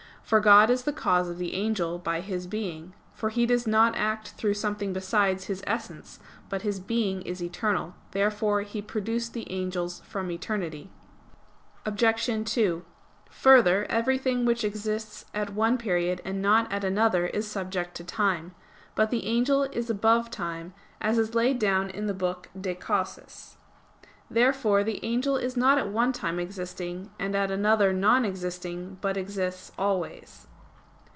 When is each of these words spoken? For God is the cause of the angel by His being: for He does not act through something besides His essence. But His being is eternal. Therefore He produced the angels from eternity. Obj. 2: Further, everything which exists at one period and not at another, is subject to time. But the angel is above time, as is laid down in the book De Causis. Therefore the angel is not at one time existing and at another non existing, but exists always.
For 0.23 0.39
God 0.39 0.69
is 0.69 0.83
the 0.83 0.93
cause 0.93 1.27
of 1.27 1.39
the 1.39 1.55
angel 1.55 1.99
by 1.99 2.21
His 2.21 2.47
being: 2.47 2.93
for 3.13 3.31
He 3.31 3.45
does 3.45 3.67
not 3.67 3.97
act 3.97 4.29
through 4.37 4.53
something 4.53 4.93
besides 4.93 5.47
His 5.47 5.61
essence. 5.67 6.21
But 6.47 6.61
His 6.61 6.79
being 6.79 7.21
is 7.23 7.43
eternal. 7.43 7.95
Therefore 8.11 8.61
He 8.61 8.81
produced 8.81 9.33
the 9.33 9.45
angels 9.51 9.99
from 10.05 10.31
eternity. 10.31 10.89
Obj. 11.85 12.29
2: 12.49 12.85
Further, 13.29 13.85
everything 13.89 14.45
which 14.45 14.63
exists 14.63 15.25
at 15.33 15.49
one 15.53 15.77
period 15.77 16.21
and 16.23 16.41
not 16.41 16.71
at 16.71 16.85
another, 16.85 17.27
is 17.27 17.45
subject 17.45 17.93
to 17.95 18.05
time. 18.05 18.55
But 18.95 19.09
the 19.11 19.25
angel 19.25 19.63
is 19.63 19.89
above 19.89 20.29
time, 20.31 20.73
as 21.01 21.17
is 21.17 21.35
laid 21.35 21.59
down 21.59 21.89
in 21.89 22.05
the 22.05 22.13
book 22.13 22.47
De 22.57 22.73
Causis. 22.73 23.57
Therefore 24.33 24.85
the 24.85 25.03
angel 25.03 25.35
is 25.35 25.57
not 25.57 25.77
at 25.77 25.89
one 25.89 26.13
time 26.13 26.39
existing 26.39 27.09
and 27.19 27.35
at 27.35 27.51
another 27.51 27.91
non 27.91 28.23
existing, 28.23 28.97
but 29.01 29.17
exists 29.17 29.73
always. 29.77 30.47